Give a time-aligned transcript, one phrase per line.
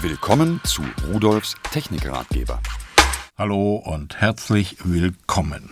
[0.00, 2.60] Willkommen zu Rudolfs Technikratgeber.
[3.36, 5.70] Hallo und herzlich willkommen.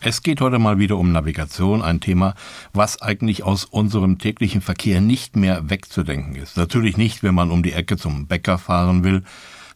[0.00, 2.34] Es geht heute mal wieder um Navigation, ein Thema,
[2.72, 6.56] was eigentlich aus unserem täglichen Verkehr nicht mehr wegzudenken ist.
[6.56, 9.24] Natürlich nicht, wenn man um die Ecke zum Bäcker fahren will,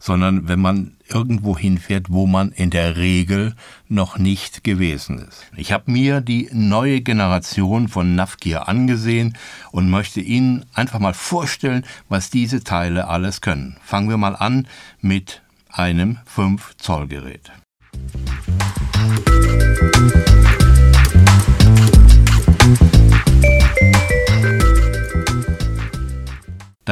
[0.01, 3.53] sondern wenn man irgendwo hinfährt, wo man in der Regel
[3.87, 5.45] noch nicht gewesen ist.
[5.55, 9.37] Ich habe mir die neue Generation von Navgear angesehen
[9.71, 13.77] und möchte Ihnen einfach mal vorstellen, was diese Teile alles können.
[13.83, 14.67] Fangen wir mal an
[15.01, 17.51] mit einem 5 Zoll Gerät.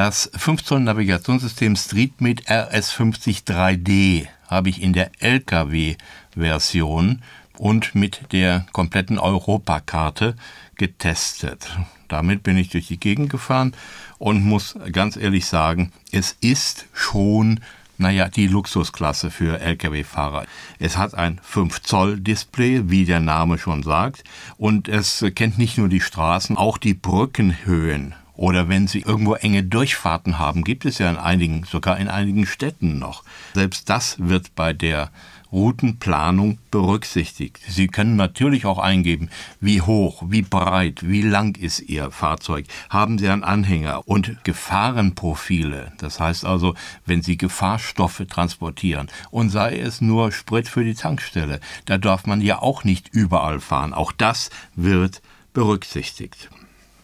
[0.02, 7.22] Das 5 Zoll Navigationssystem StreetMate RS50 3D habe ich in der LKW-Version
[7.58, 10.38] und mit der kompletten Europakarte
[10.76, 11.78] getestet.
[12.08, 13.74] Damit bin ich durch die Gegend gefahren
[14.20, 17.60] und muss ganz ehrlich sagen, es ist schon
[17.98, 20.46] naja, die Luxusklasse für Lkw-Fahrer.
[20.80, 24.24] Es hat ein 5 Zoll Display, wie der Name schon sagt,
[24.58, 29.64] und es kennt nicht nur die Straßen, auch die Brückenhöhen oder wenn Sie irgendwo enge
[29.64, 33.26] Durchfahrten haben, gibt es ja in einigen, sogar in einigen Städten noch.
[33.54, 35.12] Selbst das wird bei der
[35.52, 37.60] Routenplanung berücksichtigt.
[37.68, 43.18] Sie können natürlich auch eingeben, wie hoch, wie breit, wie lang ist Ihr Fahrzeug, haben
[43.18, 45.92] Sie einen Anhänger und Gefahrenprofile.
[45.98, 51.60] Das heißt also, wenn Sie Gefahrstoffe transportieren und sei es nur Sprit für die Tankstelle,
[51.84, 53.94] da darf man ja auch nicht überall fahren.
[53.94, 56.50] Auch das wird berücksichtigt.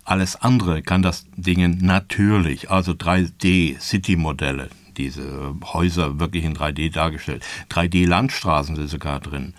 [0.06, 7.44] Alles andere kann das Ding natürlich, also 3D-City-Modelle, diese Häuser wirklich in 3D dargestellt.
[7.72, 9.56] 3D-Landstraßen sind sogar drin.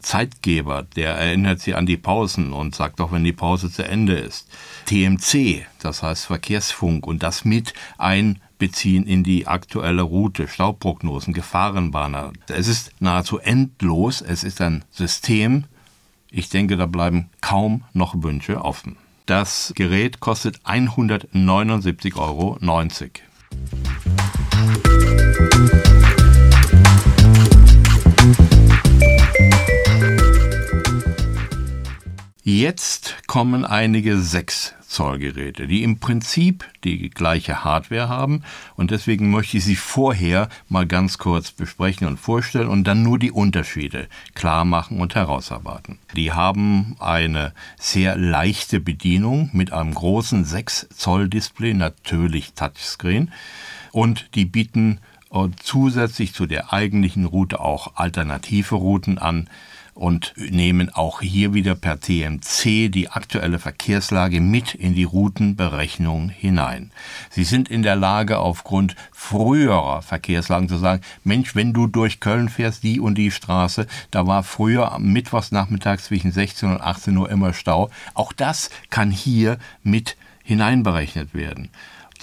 [0.00, 4.16] Zeitgeber, der erinnert sie an die Pausen und sagt auch, wenn die Pause zu Ende
[4.16, 4.48] ist.
[4.84, 12.34] TMC, das heißt Verkehrsfunk und das mit einbeziehen in die aktuelle Route, Stauprognosen, Gefahrenwarner.
[12.48, 15.64] Es ist nahezu endlos, es ist ein System.
[16.30, 18.98] Ich denke, da bleiben kaum noch Wünsche offen.
[19.26, 22.56] Das Gerät kostet 179,90 Euro.
[32.44, 38.42] Jetzt kommen einige 6 Zoll Geräte, die im Prinzip die gleiche Hardware haben.
[38.76, 43.18] Und deswegen möchte ich sie vorher mal ganz kurz besprechen und vorstellen und dann nur
[43.18, 45.98] die Unterschiede klar machen und herausarbeiten.
[46.14, 53.32] Die haben eine sehr leichte Bedienung mit einem großen 6 Zoll Display, natürlich Touchscreen.
[53.92, 55.00] Und die bieten
[55.32, 59.48] äh, zusätzlich zu der eigentlichen Route auch alternative Routen an
[59.96, 66.92] und nehmen auch hier wieder per TMC die aktuelle Verkehrslage mit in die Routenberechnung hinein.
[67.30, 72.50] Sie sind in der Lage, aufgrund früherer Verkehrslagen zu sagen, Mensch, wenn du durch Köln
[72.50, 77.30] fährst, die und die Straße, da war früher am Mittwochsnachmittag zwischen 16 und 18 Uhr
[77.30, 77.88] immer Stau.
[78.12, 81.70] Auch das kann hier mit hineinberechnet werden.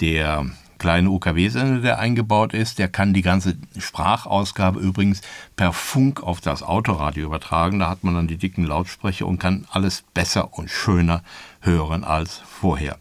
[0.00, 0.46] Der
[0.84, 2.78] kleine UKW-Sender, der eingebaut ist.
[2.78, 5.22] Der kann die ganze Sprachausgabe übrigens
[5.56, 7.78] per Funk auf das Autoradio übertragen.
[7.78, 11.22] Da hat man dann die dicken Lautsprecher und kann alles besser und schöner
[11.62, 12.98] hören als vorher.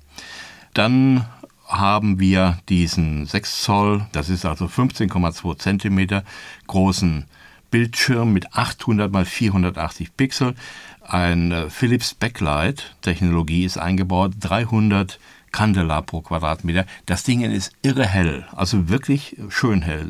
[0.74, 1.26] Dann
[1.68, 6.24] haben wir diesen 6 Zoll, das ist also 15,2 Zentimeter
[6.68, 7.26] großen
[7.70, 10.56] Bildschirm mit 800 mal 480 Pixel.
[11.02, 15.20] Ein äh, Philips Backlight Technologie ist eingebaut, 300
[15.54, 16.86] Candela pro Quadratmeter.
[17.06, 20.10] Das Ding ist irre hell, also wirklich schön hell.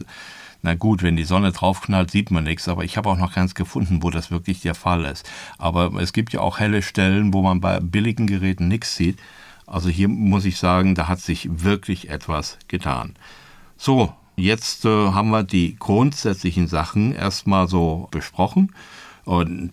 [0.64, 3.54] Na gut, wenn die Sonne draufknallt, sieht man nichts, aber ich habe auch noch keins
[3.54, 5.30] gefunden, wo das wirklich der Fall ist.
[5.58, 9.20] Aber es gibt ja auch helle Stellen, wo man bei billigen Geräten nichts sieht.
[9.68, 13.16] Also hier muss ich sagen, da hat sich wirklich etwas getan.
[13.76, 18.72] So, jetzt äh, haben wir die grundsätzlichen Sachen erstmal so besprochen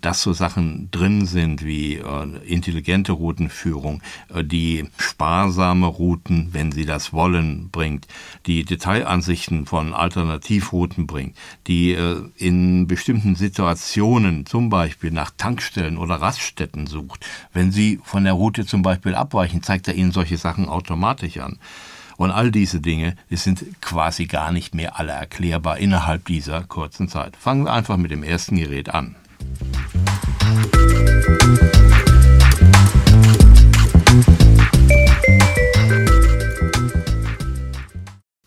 [0.00, 4.00] dass so Sachen drin sind wie äh, intelligente Routenführung,
[4.32, 8.06] äh, die sparsame Routen, wenn sie das wollen, bringt,
[8.46, 11.36] die Detailansichten von Alternativrouten bringt,
[11.66, 17.26] die äh, in bestimmten Situationen zum Beispiel nach Tankstellen oder Raststätten sucht.
[17.52, 21.58] Wenn Sie von der Route zum Beispiel abweichen, zeigt er Ihnen solche Sachen automatisch an.
[22.16, 27.08] Und all diese Dinge, die sind quasi gar nicht mehr alle erklärbar innerhalb dieser kurzen
[27.08, 27.34] Zeit.
[27.34, 29.16] Fangen wir einfach mit dem ersten Gerät an.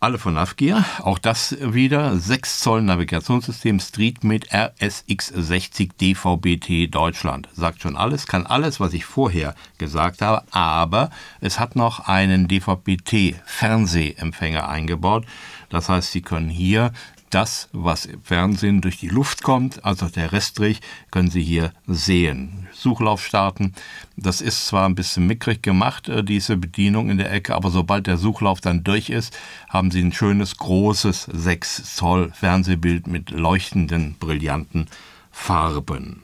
[0.04, 7.48] Alle von Navgear, auch das wieder 6 Zoll Navigationssystem StreetMate RSX60 DVB-T Deutschland.
[7.54, 11.08] Sagt schon alles, kann alles, was ich vorher gesagt habe, aber
[11.40, 15.24] es hat noch einen DVB-T Fernsehempfänger eingebaut.
[15.70, 16.92] Das heißt, Sie können hier
[17.34, 22.68] das, was im Fernsehen durch die Luft kommt, also der Restrich, können Sie hier sehen.
[22.72, 23.74] Suchlauf starten.
[24.16, 28.06] Das ist zwar ein bisschen mickrig gemacht, äh, diese Bedienung in der Ecke, aber sobald
[28.06, 29.36] der Suchlauf dann durch ist,
[29.68, 34.86] haben Sie ein schönes, großes 6 Zoll Fernsehbild mit leuchtenden, brillanten
[35.32, 36.22] Farben.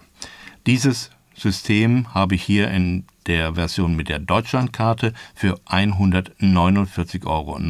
[0.66, 7.60] Dieses System habe ich hier in der Version mit der Deutschlandkarte für 149,90 Euro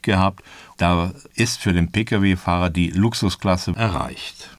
[0.00, 0.44] gehabt.
[0.76, 4.56] Da ist für den Pkw-Fahrer die Luxusklasse erreicht.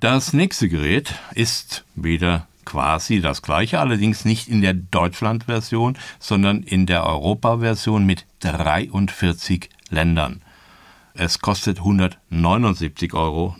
[0.00, 6.86] Das nächste Gerät ist wieder quasi das gleiche, allerdings nicht in der Deutschland-Version, sondern in
[6.86, 10.40] der Europa-Version mit 43 Ländern.
[11.14, 13.56] Es kostet 179,90 Euro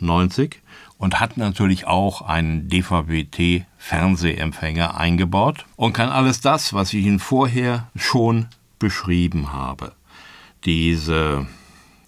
[0.97, 7.91] und hat natürlich auch einen DVB-T-Fernsehempfänger eingebaut und kann alles das, was ich Ihnen vorher
[7.95, 8.47] schon
[8.79, 9.91] beschrieben habe.
[10.65, 11.45] Diese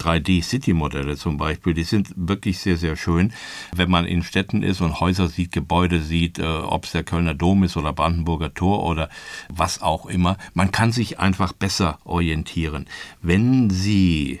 [0.00, 3.32] 3D-City-Modelle zum Beispiel, die sind wirklich sehr, sehr schön.
[3.74, 7.34] Wenn man in Städten ist und Häuser sieht, Gebäude sieht, äh, ob es der Kölner
[7.34, 9.08] Dom ist oder Brandenburger Tor oder
[9.48, 12.86] was auch immer, man kann sich einfach besser orientieren.
[13.22, 14.40] Wenn Sie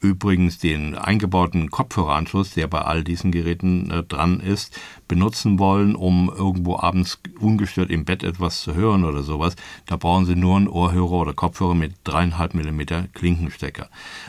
[0.00, 6.30] übrigens den eingebauten Kopfhöreranschluss, der bei all diesen Geräten äh, dran ist, benutzen wollen, um
[6.34, 9.56] irgendwo abends ungestört im Bett etwas zu hören oder sowas,
[9.86, 13.88] da brauchen Sie nur einen Ohrhörer oder Kopfhörer mit dreieinhalb Millimeter Klinkenstecker.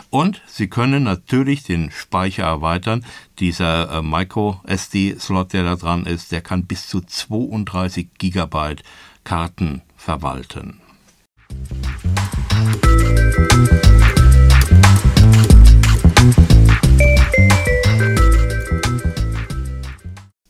[0.10, 3.06] Und Sie können natürlich den Speicher erweitern.
[3.40, 8.84] Dieser äh, Micro SD-Slot, der da dran ist, der kann bis zu 32 Gigabyte
[9.24, 10.82] Karten verwalten.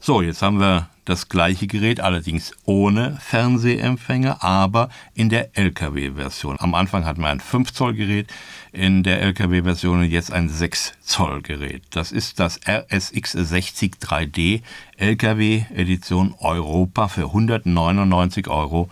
[0.09, 6.55] So, jetzt haben wir das gleiche Gerät, allerdings ohne Fernsehempfänger, aber in der LKW-Version.
[6.59, 8.33] Am Anfang hatten wir ein 5 Zoll Gerät,
[8.71, 11.83] in der LKW-Version jetzt ein 6 Zoll Gerät.
[11.91, 14.63] Das ist das RSX60 3D
[14.97, 18.89] LKW Edition Europa für 199,90 Euro.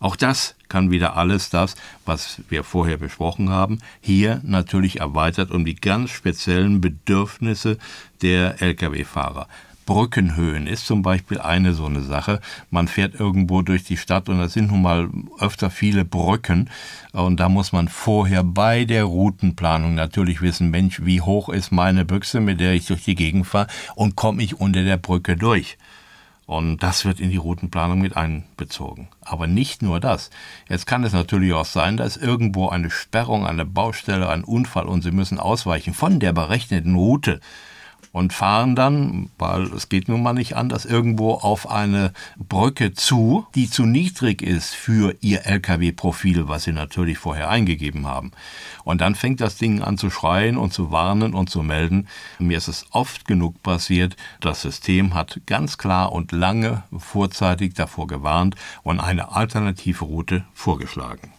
[0.00, 1.74] Auch das kann wieder alles das,
[2.04, 7.78] was wir vorher besprochen haben, hier natürlich erweitert um die ganz speziellen Bedürfnisse
[8.22, 9.48] der Lkw-Fahrer.
[9.88, 12.40] Brückenhöhen ist zum Beispiel eine so eine Sache.
[12.70, 15.08] Man fährt irgendwo durch die Stadt und da sind nun mal
[15.38, 16.68] öfter viele Brücken
[17.12, 22.04] und da muss man vorher bei der Routenplanung natürlich wissen, Mensch, wie hoch ist meine
[22.04, 25.78] Büchse, mit der ich durch die Gegend fahre und komme ich unter der Brücke durch.
[26.48, 29.08] Und das wird in die Routenplanung mit einbezogen.
[29.20, 30.30] Aber nicht nur das.
[30.66, 35.02] Jetzt kann es natürlich auch sein, dass irgendwo eine Sperrung, eine Baustelle, ein Unfall und
[35.02, 37.40] Sie müssen ausweichen von der berechneten Route
[38.18, 43.46] und fahren dann, weil es geht nun mal nicht anders, irgendwo auf eine Brücke zu,
[43.54, 48.32] die zu niedrig ist für ihr LKW-Profil, was sie natürlich vorher eingegeben haben.
[48.82, 52.08] Und dann fängt das Ding an zu schreien und zu warnen und zu melden.
[52.40, 58.08] Mir ist es oft genug passiert, das System hat ganz klar und lange vorzeitig davor
[58.08, 61.32] gewarnt und eine alternative Route vorgeschlagen.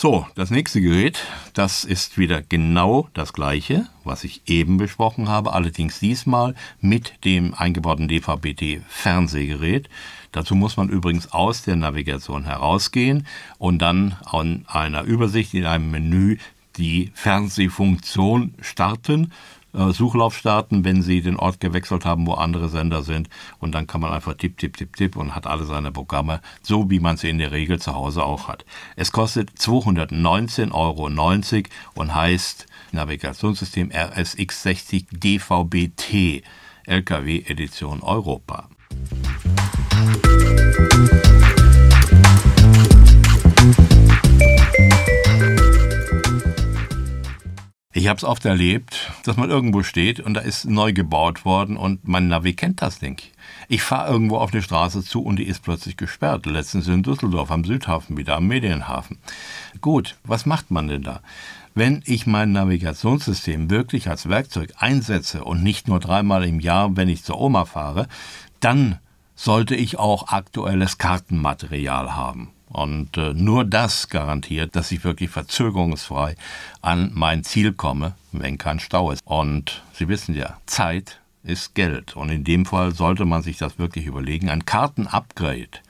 [0.00, 5.54] So, das nächste Gerät, das ist wieder genau das gleiche, was ich eben besprochen habe,
[5.54, 9.88] allerdings diesmal mit dem eingebauten DVB-T-Fernsehgerät.
[10.30, 13.26] Dazu muss man übrigens aus der Navigation herausgehen
[13.58, 16.38] und dann an einer Übersicht in einem Menü
[16.76, 19.32] die Fernsehfunktion starten
[19.92, 23.28] Suchlauf starten, wenn Sie den Ort gewechselt haben, wo andere Sender sind.
[23.58, 26.90] Und dann kann man einfach tipp, tipp, tipp, tipp und hat alle seine Programme, so
[26.90, 28.64] wie man sie in der Regel zu Hause auch hat.
[28.96, 31.06] Es kostet 219,90 Euro
[31.94, 36.42] und heißt Navigationssystem RSX60 DVB-T,
[36.86, 38.68] LKW Edition Europa.
[47.98, 51.76] Ich habe es oft erlebt, dass man irgendwo steht und da ist neu gebaut worden
[51.76, 53.32] und mein Navi kennt das nicht.
[53.66, 56.46] Ich fahre irgendwo auf eine Straße zu und die ist plötzlich gesperrt.
[56.46, 59.18] Letztens in Düsseldorf am Südhafen, wieder am Medienhafen.
[59.80, 61.22] Gut, was macht man denn da?
[61.74, 67.08] Wenn ich mein Navigationssystem wirklich als Werkzeug einsetze und nicht nur dreimal im Jahr, wenn
[67.08, 68.06] ich zur Oma fahre,
[68.60, 69.00] dann
[69.34, 72.52] sollte ich auch aktuelles Kartenmaterial haben.
[72.68, 76.36] Und äh, nur das garantiert, dass ich wirklich verzögerungsfrei
[76.82, 79.22] an mein Ziel komme, wenn kein Stau ist.
[79.24, 82.14] Und Sie wissen ja, Zeit ist Geld.
[82.16, 84.50] Und in dem Fall sollte man sich das wirklich überlegen.
[84.50, 85.80] Ein Kartenupgrade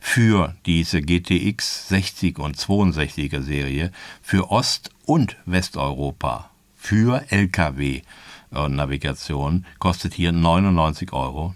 [0.00, 3.92] für diese GTX 60 und 62er Serie
[4.22, 11.54] für Ost- und Westeuropa für Lkw-Navigation kostet hier 99,90 Euro.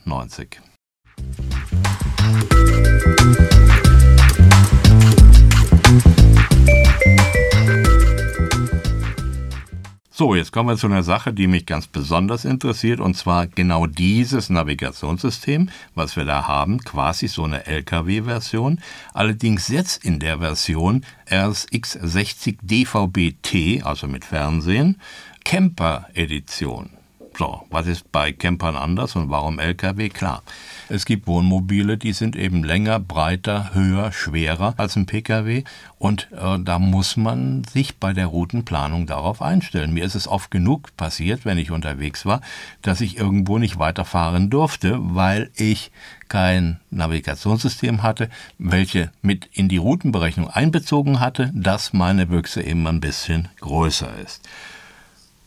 [10.20, 13.86] So, jetzt kommen wir zu einer Sache, die mich ganz besonders interessiert, und zwar genau
[13.86, 18.80] dieses Navigationssystem, was wir da haben, quasi so eine LKW-Version,
[19.14, 25.00] allerdings jetzt in der Version RSX60 DVB-T, also mit Fernsehen,
[25.46, 26.99] Camper-Edition.
[27.40, 30.10] So, was ist bei Campern anders und warum LKW?
[30.10, 30.42] Klar.
[30.90, 35.64] Es gibt Wohnmobile, die sind eben länger, breiter, höher, schwerer als ein Pkw
[35.98, 39.94] und äh, da muss man sich bei der Routenplanung darauf einstellen.
[39.94, 42.42] Mir ist es oft genug passiert, wenn ich unterwegs war,
[42.82, 45.92] dass ich irgendwo nicht weiterfahren durfte, weil ich
[46.28, 48.28] kein Navigationssystem hatte,
[48.58, 54.46] welche mit in die Routenberechnung einbezogen hatte, dass meine Büchse eben ein bisschen größer ist.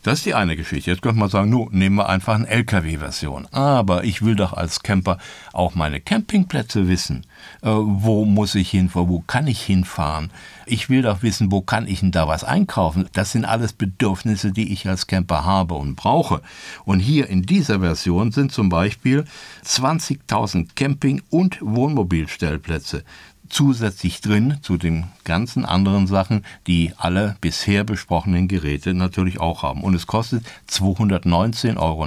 [0.04, 0.90] Das ist die eine Geschichte.
[0.90, 3.48] Jetzt könnte man sagen, nun, nehmen wir einfach eine LKW-Version.
[3.52, 5.16] Aber ich will doch als Camper
[5.54, 7.24] auch meine Campingplätze wissen.
[7.62, 9.08] Äh, wo muss ich hinfahren?
[9.08, 10.30] Wo kann ich hinfahren?
[10.66, 13.08] Ich will doch wissen, wo kann ich denn da was einkaufen?
[13.14, 16.42] Das sind alles Bedürfnisse, die ich als Camper habe und brauche.
[16.84, 19.24] Und hier in dieser Version sind zum Beispiel
[19.64, 23.04] 20.000 Camping- und Wohnmobilstellplätze
[23.48, 29.82] zusätzlich drin zu den ganzen anderen Sachen, die alle bisher besprochenen Geräte natürlich auch haben.
[29.82, 32.06] Und es kostet 219,90 Euro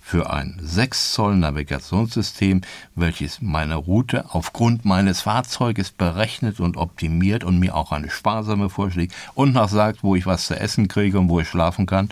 [0.00, 2.62] für ein 6 Zoll Navigationssystem,
[2.94, 9.14] welches meine Route aufgrund meines Fahrzeuges berechnet und optimiert und mir auch eine sparsame vorschlägt
[9.34, 12.08] und noch sagt, wo ich was zu essen kriege und wo ich schlafen kann.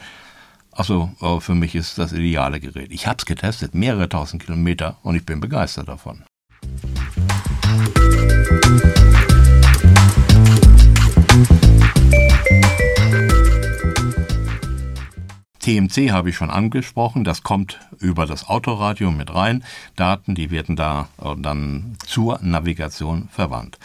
[0.72, 2.92] Also für mich ist das ideale Gerät.
[2.92, 6.22] Ich habe es getestet, mehrere tausend Kilometer und ich bin begeistert davon.
[15.66, 19.64] TMC habe ich schon angesprochen, das kommt über das Autoradio mit rein.
[19.96, 23.76] Daten, die werden da äh, dann zur Navigation verwandt.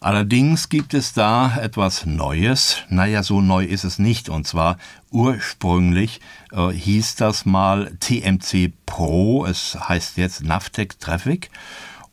[0.00, 2.78] Allerdings gibt es da etwas Neues.
[2.88, 4.28] Naja, so neu ist es nicht.
[4.28, 4.78] Und zwar
[5.12, 6.20] ursprünglich
[6.52, 9.46] äh, hieß das mal TMC Pro.
[9.46, 11.50] Es heißt jetzt Navtec Traffic.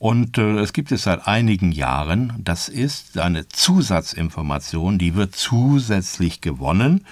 [0.03, 2.33] Und äh, es gibt es seit einigen Jahren.
[2.38, 7.05] Das ist eine Zusatzinformation, die wird zusätzlich gewonnen.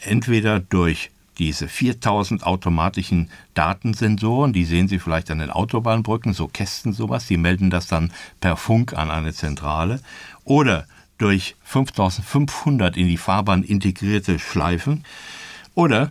[0.00, 6.94] Entweder durch diese 4000 automatischen Datensensoren, die sehen Sie vielleicht an den Autobahnbrücken, so Kästen
[6.94, 10.00] sowas, die melden das dann per Funk an eine Zentrale.
[10.44, 10.86] Oder
[11.18, 15.04] durch 5500 in die Fahrbahn integrierte Schleifen.
[15.74, 16.10] Oder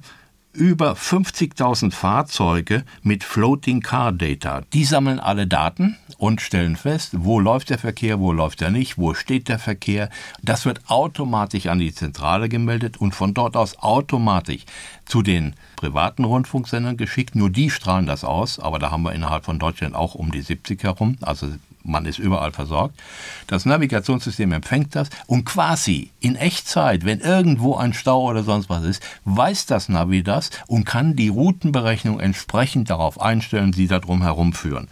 [0.54, 4.62] über 50.000 Fahrzeuge mit Floating Car Data.
[4.74, 8.98] Die sammeln alle Daten und stellen fest, wo läuft der Verkehr, wo läuft er nicht,
[8.98, 10.10] wo steht der Verkehr.
[10.42, 14.66] Das wird automatisch an die Zentrale gemeldet und von dort aus automatisch
[15.10, 17.36] zu den privaten Rundfunksendern geschickt.
[17.36, 20.42] Nur die strahlen das aus, aber da haben wir innerhalb von Deutschland auch um die
[20.42, 21.48] 70 herum, also
[21.84, 23.00] man ist überall versorgt.
[23.48, 28.84] Das Navigationssystem empfängt das und quasi in Echtzeit, wenn irgendwo ein Stau oder sonst was
[28.84, 34.22] ist, weiß das Navi das und kann die Routenberechnung entsprechend darauf einstellen, sie da drum
[34.22, 34.88] herumführen.